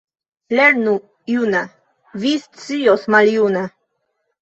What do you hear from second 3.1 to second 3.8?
maljuna.